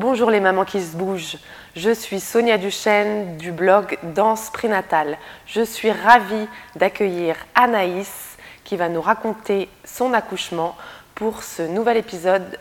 [0.00, 1.38] Bonjour les mamans qui se bougent.
[1.74, 5.18] Je suis Sonia Duchesne du blog Danse Prénatale.
[5.44, 10.76] Je suis ravie d'accueillir Anaïs qui va nous raconter son accouchement
[11.16, 12.58] pour ce nouvel épisode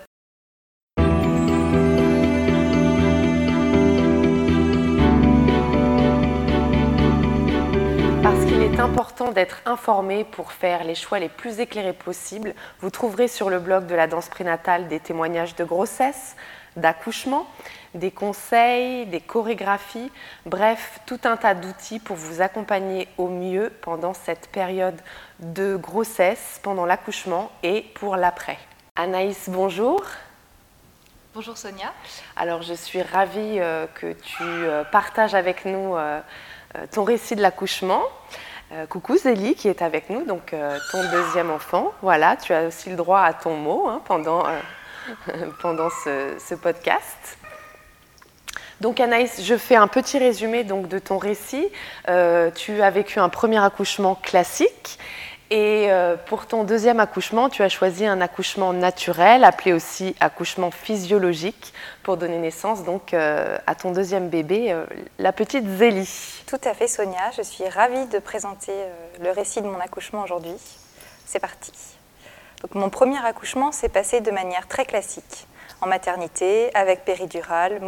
[8.80, 12.54] important d'être informé pour faire les choix les plus éclairés possibles.
[12.80, 16.36] Vous trouverez sur le blog de la danse prénatale des témoignages de grossesse,
[16.78, 17.46] d'accouchement,
[17.94, 20.12] des conseils, des chorégraphies,
[20.46, 25.00] bref, tout un tas d'outils pour vous accompagner au mieux pendant cette période
[25.40, 28.58] de grossesse, pendant l'accouchement et pour l'après.
[28.96, 30.02] Anaïs, bonjour.
[31.34, 31.94] Bonjour Sonia.
[32.36, 36.20] Alors je suis ravie euh, que tu euh, partages avec nous euh,
[36.92, 38.02] ton récit de l'accouchement.
[38.90, 40.54] Coucou Zélie qui est avec nous, donc
[40.92, 41.94] ton deuxième enfant.
[42.02, 44.44] Voilà, tu as aussi le droit à ton mot hein, pendant,
[45.62, 47.38] pendant ce, podcast.
[48.82, 51.68] Donc Anaïs, je fais un petit résumé donc, de ton récit.
[52.56, 55.00] tu as vécu un premier accouchement classique
[55.50, 60.72] et euh, pour ton deuxième accouchement, tu as choisi un accouchement naturel, appelé aussi accouchement
[60.72, 64.86] physiologique, pour donner naissance donc euh, à ton deuxième bébé, euh,
[65.20, 66.44] la petite Zélie.
[66.48, 67.32] Tout à fait, Sonia.
[67.38, 68.74] Je suis ravie de présenter
[69.22, 70.56] le récit de mon accouchement aujourd'hui.
[71.26, 71.72] C'est parti.
[72.74, 75.48] Mon premier accouchement s'est passé de manière très classique,
[75.82, 77.82] en maternité, avec péridurale,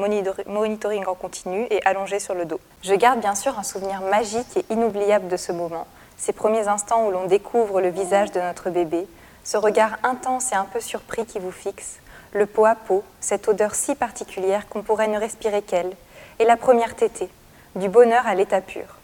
[0.48, 2.60] monitoring en continu et allongé sur le dos.
[2.84, 5.88] Je garde bien sûr un souvenir magique et inoubliable de ce moment
[6.20, 9.08] ces premiers instants où l'on découvre le visage de notre bébé,
[9.44, 12.00] ce regard intense et un peu surpris qui vous fixe,
[12.34, 15.92] le pot à pot, cette odeur si particulière qu'on pourrait ne respirer qu'elle,
[16.38, 17.30] et la première tétée,
[17.76, 18.99] du bonheur à l'état pur.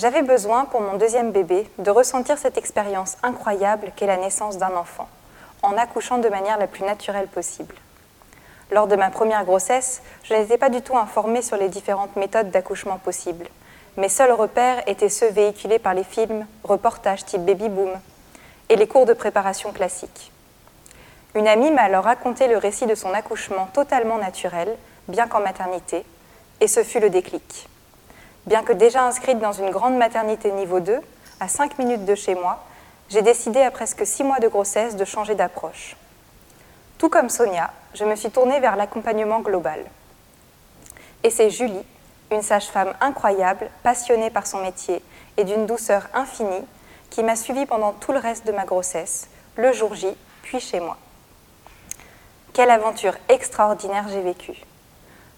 [0.00, 4.74] J'avais besoin, pour mon deuxième bébé, de ressentir cette expérience incroyable qu'est la naissance d'un
[4.74, 5.06] enfant,
[5.62, 7.74] en accouchant de manière la plus naturelle possible.
[8.70, 12.50] Lors de ma première grossesse, je n'étais pas du tout informée sur les différentes méthodes
[12.50, 13.46] d'accouchement possibles.
[13.98, 17.92] Mes seuls repères étaient ceux véhiculés par les films, reportages type Baby Boom
[18.70, 20.32] et les cours de préparation classiques.
[21.34, 24.74] Une amie m'a alors raconté le récit de son accouchement totalement naturel,
[25.08, 26.06] bien qu'en maternité,
[26.62, 27.69] et ce fut le déclic.
[28.46, 31.00] Bien que déjà inscrite dans une grande maternité niveau 2,
[31.40, 32.64] à 5 minutes de chez moi,
[33.08, 35.96] j'ai décidé à presque 6 mois de grossesse de changer d'approche.
[36.98, 39.84] Tout comme Sonia, je me suis tournée vers l'accompagnement global.
[41.22, 41.84] Et c'est Julie,
[42.30, 45.02] une sage-femme incroyable, passionnée par son métier
[45.36, 46.64] et d'une douceur infinie,
[47.10, 50.08] qui m'a suivie pendant tout le reste de ma grossesse, le jour J,
[50.42, 50.96] puis chez moi.
[52.52, 54.62] Quelle aventure extraordinaire j'ai vécue.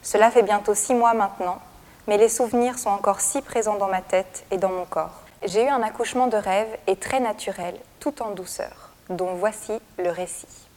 [0.02, 1.58] Cela fait bientôt six mois maintenant,
[2.06, 5.22] mais les souvenirs sont encore si présents dans ma tête et dans mon corps.
[5.44, 10.10] J'ai eu un accouchement de rêve et très naturel, tout en douceur, dont voici le
[10.10, 10.68] récit.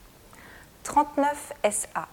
[0.83, 2.07] 39 SA.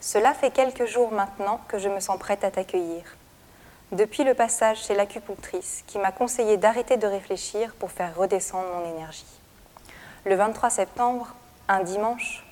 [0.00, 3.02] Cela fait quelques jours maintenant que je me sens prête à t'accueillir.
[3.92, 8.90] Depuis le passage chez l'acupunctrice qui m'a conseillé d'arrêter de réfléchir pour faire redescendre mon
[8.96, 9.26] énergie.
[10.24, 11.34] Le 23 septembre,
[11.68, 12.44] un dimanche,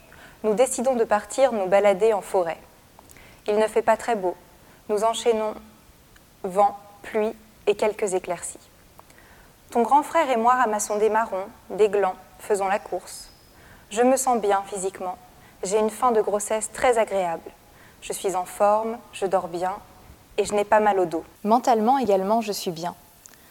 [0.44, 2.58] nous décidons de partir nous balader en forêt.
[3.46, 4.36] Il ne fait pas très beau.
[4.88, 5.54] Nous enchaînons
[6.44, 7.32] vent, pluie
[7.66, 8.58] et quelques éclaircies.
[9.70, 13.30] Ton grand frère et moi ramassons des marrons, des glands, faisons la course.
[13.90, 15.16] Je me sens bien physiquement
[15.62, 17.50] j'ai une fin de grossesse très agréable.
[18.00, 19.74] Je suis en forme, je dors bien
[20.38, 21.24] et je n'ai pas mal au dos.
[21.44, 22.94] Mentalement également, je suis bien.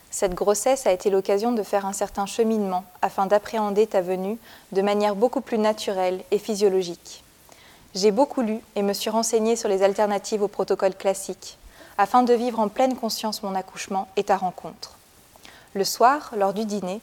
[0.10, 4.40] Cette grossesse a été l'occasion de faire un certain cheminement afin d'appréhender ta venue
[4.72, 7.24] de manière beaucoup plus naturelle et physiologique.
[7.94, 11.58] J'ai beaucoup lu et me suis renseignée sur les alternatives au protocole classique
[12.00, 14.96] afin de vivre en pleine conscience mon accouchement et ta rencontre.
[15.74, 17.02] Le soir, lors du dîner,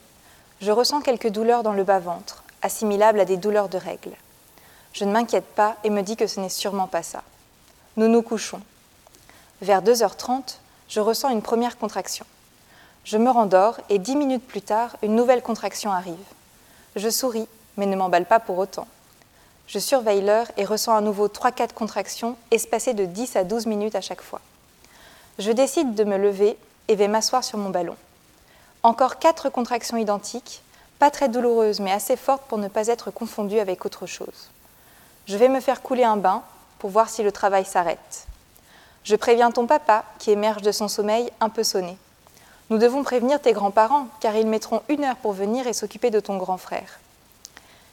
[0.59, 4.15] je ressens quelques douleurs dans le bas-ventre, assimilables à des douleurs de règles.
[4.93, 7.21] Je ne m'inquiète pas et me dis que ce n'est sûrement pas ça.
[7.95, 8.59] Nous nous couchons.
[9.61, 10.57] Vers 2h30,
[10.89, 12.25] je ressens une première contraction.
[13.03, 16.15] Je me rendors et dix minutes plus tard, une nouvelle contraction arrive.
[16.95, 17.47] Je souris,
[17.77, 18.87] mais ne m'emballe pas pour autant.
[19.67, 23.95] Je surveille l'heure et ressens à nouveau 3-4 contractions espacées de 10 à 12 minutes
[23.95, 24.41] à chaque fois.
[25.39, 26.57] Je décide de me lever
[26.87, 27.95] et vais m'asseoir sur mon ballon.
[28.81, 30.63] Encore quatre contractions identiques,
[30.97, 34.49] pas très douloureuses mais assez fortes pour ne pas être confondues avec autre chose.
[35.27, 36.41] Je vais me faire couler un bain
[36.79, 38.25] pour voir si le travail s'arrête.
[39.03, 41.97] Je préviens ton papa, qui émerge de son sommeil un peu sonné.
[42.69, 46.19] Nous devons prévenir tes grands-parents, car ils mettront une heure pour venir et s'occuper de
[46.19, 46.99] ton grand frère.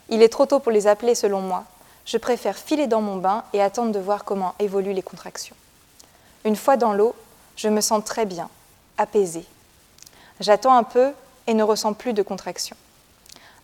[0.09, 1.65] Il est trop tôt pour les appeler selon moi.
[2.07, 5.57] Je préfère filer dans mon bain et attendre de voir comment évoluent les contractions.
[6.45, 7.15] Une fois dans l'eau,
[7.57, 8.49] je me sens très bien,
[8.99, 9.47] apaisée.
[10.41, 11.13] J'attends un peu
[11.47, 12.77] et ne ressens plus de contractions.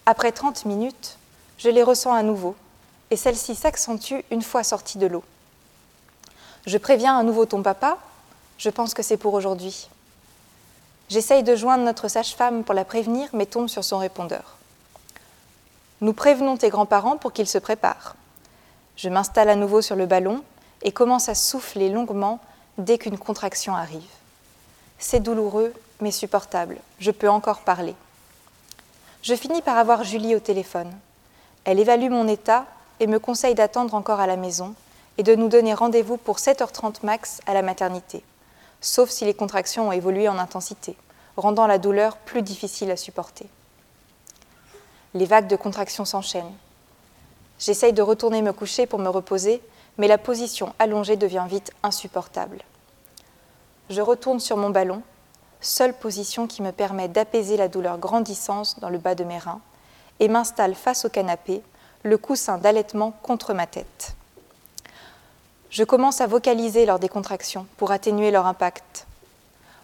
[0.07, 1.19] Après 30 minutes,
[1.59, 2.57] je les ressens à nouveau,
[3.11, 5.25] et celle-ci s'accentue une fois sortie de l'eau.
[6.67, 7.99] Je préviens à nouveau ton papa,
[8.59, 9.89] je pense que c'est pour aujourd'hui.
[11.09, 14.57] J'essaye de joindre notre sage-femme pour la prévenir, mais tombe sur son répondeur.
[16.01, 18.15] Nous prévenons tes grands-parents pour qu'ils se préparent.
[18.97, 20.43] Je m'installe à nouveau sur le ballon
[20.83, 22.41] et commence à souffler longuement
[22.81, 24.03] dès qu'une contraction arrive.
[24.99, 26.79] C'est douloureux, mais supportable.
[26.99, 27.95] Je peux encore parler.
[29.23, 30.91] Je finis par avoir Julie au téléphone.
[31.65, 32.67] Elle évalue mon état
[33.01, 34.75] et me conseille d'attendre encore à la maison
[35.19, 38.23] et de nous donner rendez-vous pour 7h30 max à la maternité,
[38.81, 40.97] sauf si les contractions ont évolué en intensité,
[41.37, 43.47] rendant la douleur plus difficile à supporter.
[45.13, 46.55] Les vagues de contractions s'enchaînent.
[47.59, 49.61] J'essaye de retourner me coucher pour me reposer,
[49.99, 52.63] mais la position allongée devient vite insupportable.
[53.91, 55.03] Je retourne sur mon ballon,
[55.61, 59.61] seule position qui me permet d'apaiser la douleur grandissante dans le bas de mes reins,
[60.21, 61.61] et m'installe face au canapé,
[62.05, 64.15] le coussin d'allaitement contre ma tête.
[65.71, 69.09] Je commence à vocaliser lors des contractions pour atténuer leur impact.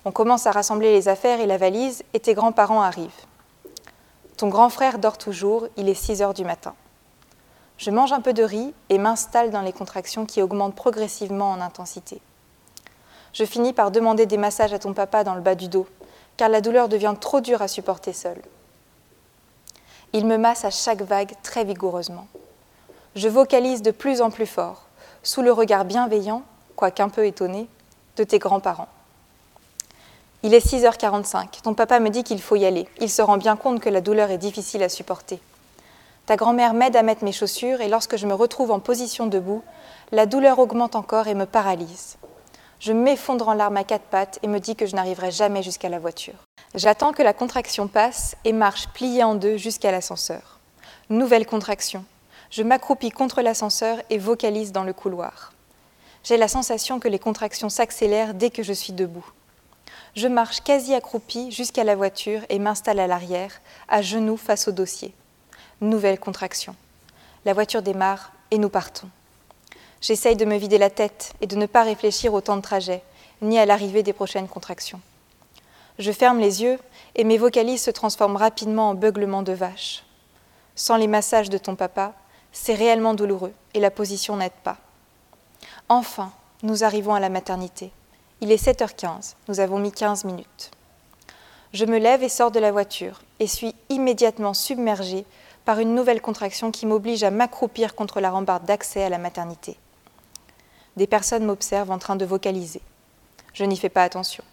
[0.04, 3.10] On commence à rassembler les affaires et la valise et tes grands-parents arrivent.
[4.36, 6.74] Ton grand frère dort toujours, il est 6 heures du matin.
[7.76, 11.60] Je mange un peu de riz et m'installe dans les contractions qui augmentent progressivement en
[11.60, 12.20] intensité.
[13.36, 15.86] Je finis par demander des massages à ton papa dans le bas du dos,
[16.38, 18.40] car la douleur devient trop dure à supporter seule.
[20.14, 22.28] Il me masse à chaque vague très vigoureusement.
[23.14, 24.86] Je vocalise de plus en plus fort,
[25.22, 26.44] sous le regard bienveillant,
[26.76, 27.68] quoiqu'un peu étonné,
[28.16, 28.88] de tes grands-parents.
[30.42, 31.60] Il est 6h45.
[31.62, 32.88] Ton papa me dit qu'il faut y aller.
[33.00, 35.40] Il se rend bien compte que la douleur est difficile à supporter.
[36.24, 39.62] Ta grand-mère m'aide à mettre mes chaussures et lorsque je me retrouve en position debout,
[40.10, 42.16] la douleur augmente encore et me paralyse.
[42.78, 45.88] Je m'effondre en larmes à quatre pattes et me dis que je n'arriverai jamais jusqu'à
[45.88, 46.34] la voiture.
[46.74, 50.58] J'attends que la contraction passe et marche pliée en deux jusqu'à l'ascenseur.
[51.08, 52.04] Nouvelle contraction.
[52.50, 55.52] Je m'accroupis contre l'ascenseur et vocalise dans le couloir.
[56.22, 59.26] J'ai la sensation que les contractions s'accélèrent dès que je suis debout.
[60.14, 64.72] Je marche quasi accroupie jusqu'à la voiture et m'installe à l'arrière, à genoux face au
[64.72, 65.14] dossier.
[65.80, 66.74] Nouvelle contraction.
[67.44, 69.08] La voiture démarre et nous partons.
[70.00, 73.02] J'essaye de me vider la tête et de ne pas réfléchir au temps de trajet,
[73.42, 75.00] ni à l'arrivée des prochaines contractions.
[75.98, 76.78] Je ferme les yeux
[77.14, 80.04] et mes vocalises se transforment rapidement en beuglements de vache.
[80.74, 82.12] Sans les massages de ton papa,
[82.52, 84.76] c'est réellement douloureux et la position n'aide pas.
[85.88, 86.32] Enfin,
[86.62, 87.90] nous arrivons à la maternité.
[88.42, 90.70] Il est 7h15, nous avons mis 15 minutes.
[91.72, 95.24] Je me lève et sors de la voiture et suis immédiatement submergée
[95.64, 99.76] par une nouvelle contraction qui m'oblige à m'accroupir contre la rambarde d'accès à la maternité.
[100.96, 102.80] Des personnes m'observent en train de vocaliser.
[103.52, 104.44] Je n'y fais pas attention.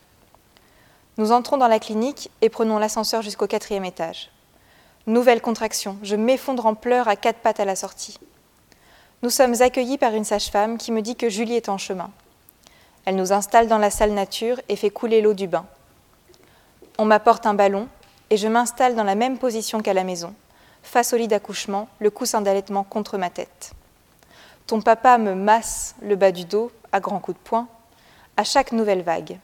[1.17, 4.29] Nous entrons dans la clinique et prenons l'ascenseur jusqu'au quatrième étage.
[5.05, 8.19] Nouvelle contraction, je m'effondre en pleurs à quatre pattes à la sortie.
[9.21, 12.09] Nous sommes accueillis par une sage-femme qui me dit que Julie est en chemin.
[13.05, 15.65] Elle nous installe dans la salle nature et fait couler l'eau du bain.
[16.97, 17.87] On m'apporte un ballon
[18.29, 20.33] et je m'installe dans la même position qu'à la maison,
[20.81, 23.73] face au lit d'accouchement, le coussin d'allaitement contre ma tête.
[24.67, 27.67] Ton papa me masse le bas du dos à grands coups de poing
[28.37, 29.39] à chaque nouvelle vague.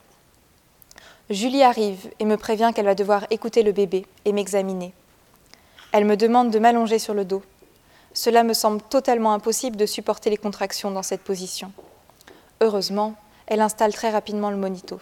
[1.29, 4.93] Julie arrive et me prévient qu'elle va devoir écouter le bébé et m'examiner.
[5.91, 7.43] Elle me demande de m'allonger sur le dos.
[8.13, 11.71] Cela me semble totalement impossible de supporter les contractions dans cette position.
[12.61, 13.15] Heureusement,
[13.45, 14.99] elle installe très rapidement le monito,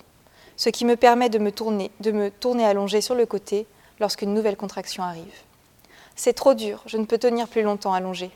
[0.55, 3.65] ce qui me permet de me tourner, de me tourner allongée sur le côté
[3.99, 5.43] lorsqu'une nouvelle contraction arrive.
[6.15, 8.31] C'est trop dur, je ne peux tenir plus longtemps allongée.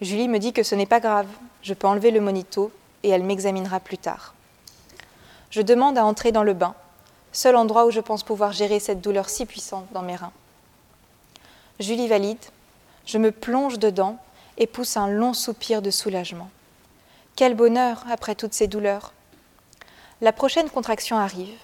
[0.00, 1.26] Julie me dit que ce n'est pas grave,
[1.62, 4.34] je peux enlever le monito et elle m'examinera plus tard.
[5.50, 6.74] Je demande à entrer dans le bain,
[7.32, 10.32] seul endroit où je pense pouvoir gérer cette douleur si puissante dans mes reins.
[11.80, 12.44] Julie valide,
[13.04, 14.16] je me plonge dedans
[14.56, 16.50] et pousse un long soupir de soulagement.
[17.36, 19.12] Quel bonheur après toutes ces douleurs.
[20.20, 21.58] La prochaine contraction arrive,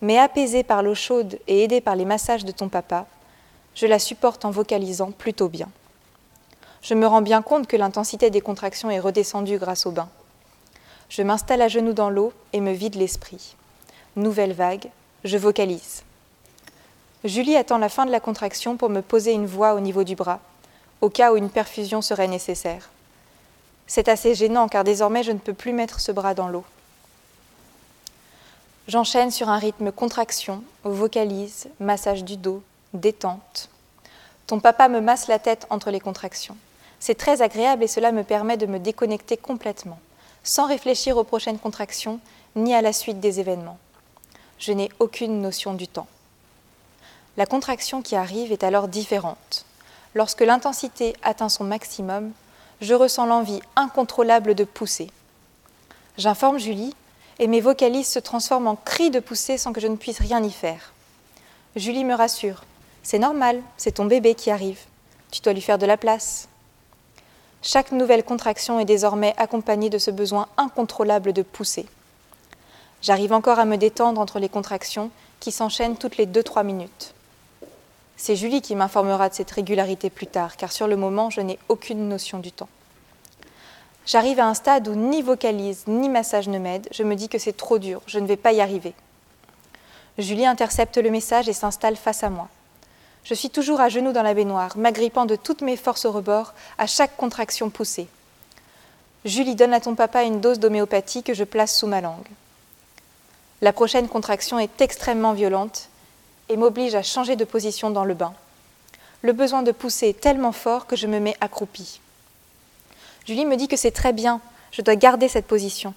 [0.00, 3.06] mais apaisée par l'eau chaude et aidée par les massages de ton papa,
[3.74, 5.68] je la supporte en vocalisant plutôt bien.
[6.88, 10.08] Je me rends bien compte que l'intensité des contractions est redescendue grâce au bain.
[11.08, 13.56] Je m'installe à genoux dans l'eau et me vide l'esprit.
[14.14, 14.88] Nouvelle vague,
[15.24, 16.04] je vocalise.
[17.24, 20.14] Julie attend la fin de la contraction pour me poser une voix au niveau du
[20.14, 20.38] bras,
[21.00, 22.88] au cas où une perfusion serait nécessaire.
[23.88, 26.64] C'est assez gênant car désormais je ne peux plus mettre ce bras dans l'eau.
[28.86, 32.62] J'enchaîne sur un rythme contraction, vocalise, massage du dos,
[32.94, 33.70] détente.
[34.46, 36.56] Ton papa me masse la tête entre les contractions.
[37.00, 39.98] C'est très agréable et cela me permet de me déconnecter complètement,
[40.42, 42.20] sans réfléchir aux prochaines contractions
[42.54, 43.78] ni à la suite des événements.
[44.58, 46.08] Je n'ai aucune notion du temps.
[47.36, 49.66] La contraction qui arrive est alors différente.
[50.14, 52.32] Lorsque l'intensité atteint son maximum,
[52.80, 55.10] je ressens l'envie incontrôlable de pousser.
[56.16, 56.94] J'informe Julie
[57.38, 60.42] et mes vocalises se transforment en cris de poussée sans que je ne puisse rien
[60.42, 60.92] y faire.
[61.76, 62.64] Julie me rassure.
[63.02, 64.80] C'est normal, c'est ton bébé qui arrive.
[65.30, 66.48] Tu dois lui faire de la place.
[67.68, 71.84] Chaque nouvelle contraction est désormais accompagnée de ce besoin incontrôlable de pousser.
[73.02, 77.12] J'arrive encore à me détendre entre les contractions qui s'enchaînent toutes les 2-3 minutes.
[78.16, 81.58] C'est Julie qui m'informera de cette régularité plus tard, car sur le moment, je n'ai
[81.68, 82.68] aucune notion du temps.
[84.06, 87.38] J'arrive à un stade où ni vocalise ni massage ne m'aide, je me dis que
[87.38, 88.94] c'est trop dur, je ne vais pas y arriver.
[90.18, 92.46] Julie intercepte le message et s'installe face à moi.
[93.28, 96.54] Je suis toujours à genoux dans la baignoire, m'agrippant de toutes mes forces au rebord
[96.78, 98.06] à chaque contraction poussée.
[99.24, 102.28] Julie donne à ton papa une dose d'homéopathie que je place sous ma langue.
[103.62, 105.88] La prochaine contraction est extrêmement violente
[106.48, 108.32] et m'oblige à changer de position dans le bain.
[109.22, 112.00] Le besoin de pousser est tellement fort que je me mets accroupie.
[113.26, 114.40] Julie me dit que c'est très bien,
[114.70, 115.94] je dois garder cette position.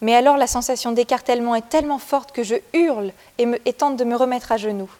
[0.00, 4.04] Mais alors la sensation d'écartèlement est tellement forte que je hurle et, me, tente de
[4.04, 4.90] me remettre à genoux.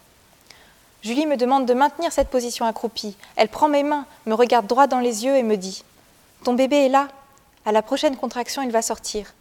[1.01, 3.15] Julie me demande de maintenir cette position accroupie.
[3.35, 5.83] Elle prend mes mains, me regarde droit dans les yeux et me dit
[6.43, 7.07] Ton bébé est là.
[7.65, 9.33] À la prochaine contraction, il va sortir.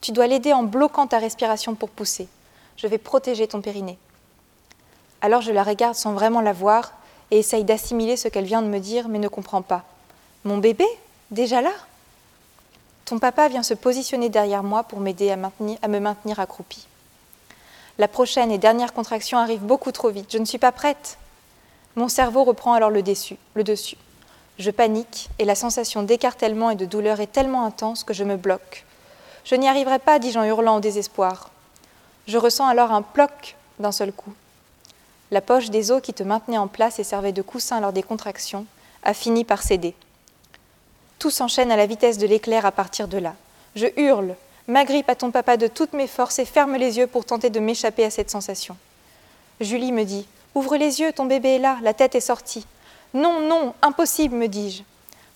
[0.00, 2.28] Tu dois l'aider en bloquant ta respiration pour pousser.
[2.76, 3.98] Je vais protéger ton périnée.
[5.20, 6.92] Alors je la regarde sans vraiment la voir
[7.30, 9.84] et essaye d'assimiler ce qu'elle vient de me dire, mais ne comprend pas.
[10.44, 10.86] Mon bébé?
[11.30, 11.72] Déjà là?
[13.04, 15.38] Ton papa vient se positionner derrière moi pour m'aider à,
[15.82, 16.86] à, me maintenir accroupie.
[18.00, 20.32] La prochaine et dernière contraction arrive beaucoup trop vite.
[20.32, 21.18] Je ne suis pas prête.
[21.96, 23.98] Mon cerveau reprend alors le, dessus, le dessus.
[24.58, 28.38] Je panique et la sensation d'écartèlement et de douleur est tellement intense que je me
[28.38, 28.86] bloque.
[29.44, 31.50] Je n'y arriverai pas, dis-je en hurlant au désespoir.
[32.26, 34.32] Je ressens alors un ploc d'un seul coup.
[35.30, 38.02] La poche des os qui te maintenait en place et servait de coussin lors des
[38.02, 38.64] contractions
[39.02, 39.94] a fini par céder.
[41.18, 43.34] Tout s'enchaîne à la vitesse de l'éclair à partir de là.
[43.76, 44.36] Je hurle,
[44.70, 47.60] m'agrippe à ton papa de toutes mes forces et ferme les yeux pour tenter de
[47.60, 48.76] m'échapper à cette sensation.
[49.60, 52.66] Julie me dit Ouvre les yeux, ton bébé est là, la tête est sortie.
[53.14, 54.82] Non, non, impossible, me dis-je.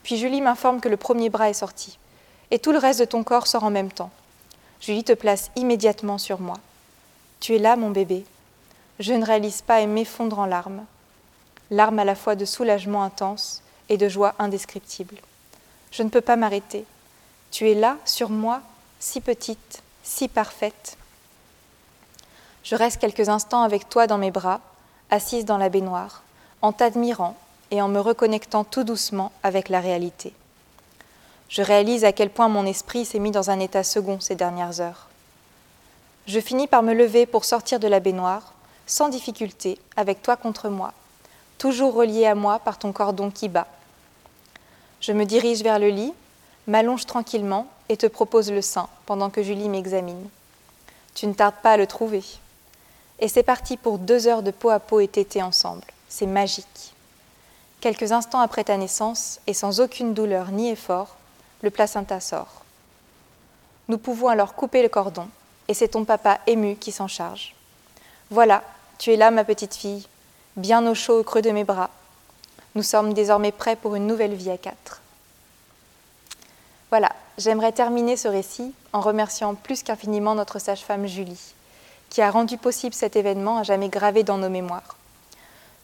[0.02, 1.98] Puis Julie m'informe que le premier bras est sorti
[2.50, 4.10] et tout le reste de ton corps sort en même temps.
[4.80, 6.56] Julie te place immédiatement sur moi.
[7.40, 8.24] Tu es là, mon bébé.
[9.00, 10.84] Je ne réalise pas et m'effondre en larmes.
[11.70, 15.16] Larmes à la fois de soulagement intense et de joie indescriptible.
[15.90, 16.84] Je ne peux pas m'arrêter.
[17.50, 18.60] Tu es là, sur moi,
[19.04, 20.96] si petite, si parfaite.
[22.62, 24.60] Je reste quelques instants avec toi dans mes bras,
[25.10, 26.22] assise dans la baignoire,
[26.62, 27.36] en t'admirant
[27.70, 30.32] et en me reconnectant tout doucement avec la réalité.
[31.50, 34.80] Je réalise à quel point mon esprit s'est mis dans un état second ces dernières
[34.80, 35.08] heures.
[36.26, 38.54] Je finis par me lever pour sortir de la baignoire,
[38.86, 40.94] sans difficulté, avec toi contre moi,
[41.58, 43.66] toujours relié à moi par ton cordon qui bat.
[45.02, 46.14] Je me dirige vers le lit,
[46.66, 50.28] m'allonge tranquillement et te propose le sein pendant que Julie m'examine.
[51.14, 52.24] Tu ne tardes pas à le trouver.
[53.20, 55.84] Et c'est parti pour deux heures de peau à peau et tété ensemble.
[56.08, 56.94] C'est magique.
[57.80, 61.16] Quelques instants après ta naissance, et sans aucune douleur ni effort,
[61.62, 62.62] le placenta sort.
[63.88, 65.28] Nous pouvons alors couper le cordon,
[65.68, 67.54] et c'est ton papa ému qui s'en charge.
[68.30, 68.64] Voilà,
[68.98, 70.06] tu es là, ma petite fille,
[70.56, 71.90] bien au chaud au creux de mes bras.
[72.74, 75.02] Nous sommes désormais prêts pour une nouvelle vie à quatre.
[76.94, 81.54] Voilà, j'aimerais terminer ce récit en remerciant plus qu'infiniment notre sage-femme Julie,
[82.08, 84.96] qui a rendu possible cet événement à jamais gravé dans nos mémoires.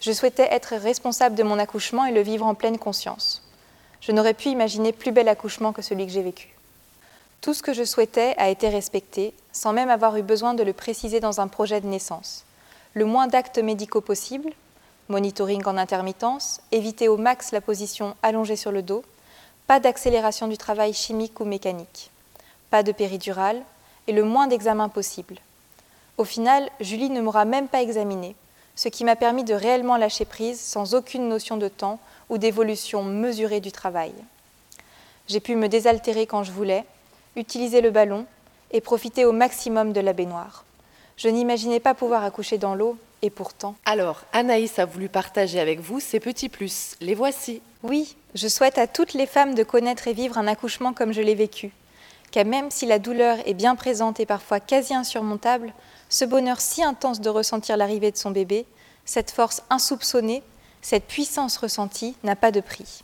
[0.01, 3.43] Je souhaitais être responsable de mon accouchement et le vivre en pleine conscience.
[4.01, 6.55] Je n'aurais pu imaginer plus bel accouchement que celui que j'ai vécu.
[7.41, 10.73] Tout ce que je souhaitais a été respecté, sans même avoir eu besoin de le
[10.73, 12.45] préciser dans un projet de naissance.
[12.95, 14.53] Le moins d'actes médicaux possible,
[15.09, 19.03] monitoring en intermittence, éviter au max la position allongée sur le dos,
[19.71, 22.11] pas d'accélération du travail chimique ou mécanique,
[22.71, 23.63] pas de péridurale
[24.09, 25.37] et le moins d'examens possible.
[26.19, 28.35] Au final, Julie ne m'aura même pas examiné,
[28.75, 32.01] ce qui m'a permis de réellement lâcher prise sans aucune notion de temps
[32.31, 34.13] ou d'évolution mesurée du travail.
[35.29, 36.85] J'ai pu me désaltérer quand je voulais,
[37.37, 38.27] utiliser le ballon
[38.73, 40.65] et profiter au maximum de la baignoire.
[41.17, 43.75] Je n'imaginais pas pouvoir accoucher dans l'eau, et pourtant.
[43.85, 46.97] Alors, Anaïs a voulu partager avec vous ses petits plus.
[47.01, 47.63] Les voici.
[47.83, 51.23] Oui, je souhaite à toutes les femmes de connaître et vivre un accouchement comme je
[51.23, 51.71] l'ai vécu.
[52.31, 55.73] Car même si la douleur est bien présente et parfois quasi insurmontable,
[56.09, 58.67] ce bonheur si intense de ressentir l'arrivée de son bébé,
[59.05, 60.43] cette force insoupçonnée,
[60.83, 63.03] cette puissance ressentie n'a pas de prix.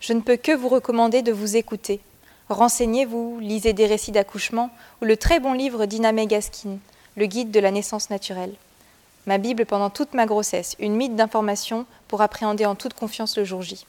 [0.00, 2.00] Je ne peux que vous recommander de vous écouter.
[2.48, 4.70] Renseignez-vous, lisez des récits d'accouchement
[5.00, 6.78] ou le très bon livre d'Ina May Gaskin,
[7.16, 8.54] Le guide de la naissance naturelle.
[9.26, 13.44] Ma Bible pendant toute ma grossesse, une mythe d'informations pour appréhender en toute confiance le
[13.44, 13.86] jour J.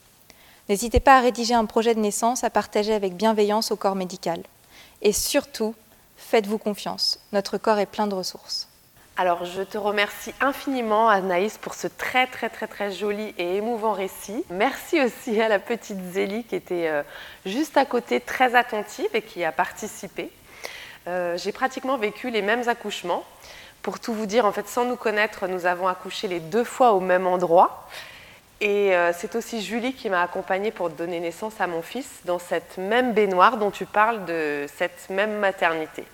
[0.70, 4.42] N'hésitez pas à rédiger un projet de naissance à partager avec bienveillance au corps médical.
[5.02, 5.74] Et surtout,
[6.18, 7.20] faites-vous confiance.
[7.32, 8.68] Notre corps est plein de ressources.
[9.18, 13.92] Alors, je te remercie infiniment, Anaïs, pour ce très, très, très, très joli et émouvant
[13.92, 14.44] récit.
[14.50, 17.04] Merci aussi à la petite Zélie qui était euh,
[17.46, 20.32] juste à côté, très attentive et qui a participé.
[21.08, 23.26] Euh, j'ai pratiquement vécu les mêmes accouchements.
[23.82, 26.94] Pour tout vous dire, en fait, sans nous connaître, nous avons accouché les deux fois
[26.94, 27.88] au même endroit.
[28.60, 32.38] Et euh, c'est aussi Julie qui m'a accompagnée pour donner naissance à mon fils dans
[32.38, 36.06] cette même baignoire dont tu parles de cette même maternité.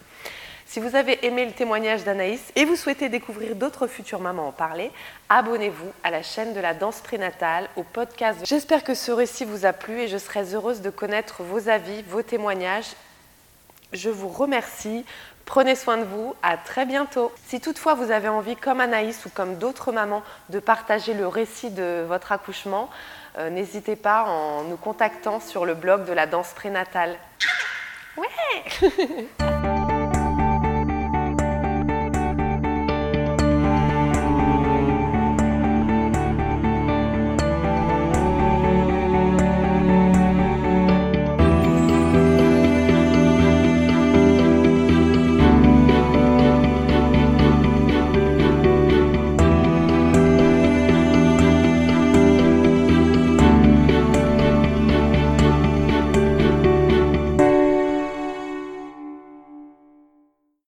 [0.65, 4.51] Si vous avez aimé le témoignage d'Anaïs et vous souhaitez découvrir d'autres futures mamans en
[4.51, 4.91] parler,
[5.27, 8.39] abonnez-vous à la chaîne de la danse prénatale, au podcast.
[8.43, 12.01] J'espère que ce récit vous a plu et je serai heureuse de connaître vos avis,
[12.03, 12.95] vos témoignages.
[13.93, 15.05] Je vous remercie.
[15.47, 17.31] Prenez soin de vous, à très bientôt.
[17.47, 21.71] Si toutefois vous avez envie, comme Anaïs ou comme d'autres mamans, de partager le récit
[21.71, 22.89] de votre accouchement,
[23.37, 27.15] euh, n'hésitez pas en nous contactant sur le blog de la danse prénatale.
[28.17, 28.89] Ouais